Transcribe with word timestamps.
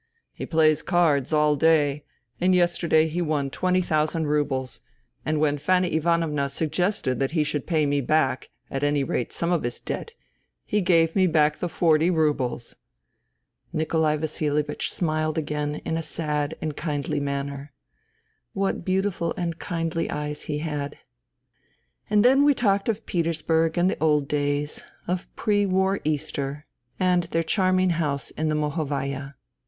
He 0.33 0.47
plays 0.47 0.81
cards 0.81 1.31
all 1.31 1.55
day, 1.55 2.03
and 2.39 2.55
yesterday 2.55 3.05
he 3.07 3.21
won 3.21 3.51
twenty 3.51 3.81
thousand 3.83 4.25
roubles; 4.25 4.79
and 5.23 5.39
when 5.39 5.59
Fanny 5.59 5.93
Ivanovna 5.93 6.49
suggested 6.49 7.19
that 7.19 7.33
he 7.37 7.43
should 7.43 7.67
pay 7.67 7.85
me 7.85 8.01
back, 8.01 8.49
at 8.71 8.81
any 8.81 9.03
rate 9.03 9.31
some 9.31 9.51
of 9.51 9.61
his 9.61 9.79
debt, 9.79 10.13
he 10.65 10.81
gave 10.81 11.15
me 11.15 11.27
back 11.27 11.59
the 11.59 11.69
forty 11.69 12.09
roubles!" 12.09 12.77
Nikolai 13.73 14.17
Vasilievich 14.17 14.91
smiled 14.91 15.37
again 15.37 15.75
in 15.85 15.97
a 15.97 16.01
sad 16.01 16.57
and 16.63 16.75
kindly 16.75 17.19
manner. 17.19 17.71
What 18.53 18.83
beautiful 18.83 19.35
and 19.37 19.59
kindly 19.59 20.09
eyes 20.09 20.45
he 20.45 20.57
had.... 20.57 20.97
And 22.09 22.25
then 22.25 22.43
we 22.43 22.55
talked 22.55 22.89
of 22.89 23.05
Petersburg 23.05 23.77
and 23.77 23.87
the 23.87 24.01
old 24.01 24.27
days, 24.27 24.81
of 25.07 25.27
pre 25.35 25.67
war 25.67 25.99
Easter, 26.03 26.65
and 26.99 27.25
their 27.25 27.43
charming 27.43 27.91
house 27.91 28.31
in 28.31 28.49
the 28.49 28.55
Mohovaya. 28.55 29.35